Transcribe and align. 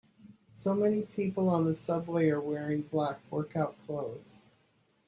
So 0.51 0.73
many 0.73 1.03
people 1.03 1.47
on 1.47 1.65
the 1.65 1.75
subway 1.75 2.29
are 2.31 2.41
wearing 2.41 2.81
black 2.81 3.19
workout 3.29 3.75
clothes. 3.85 4.39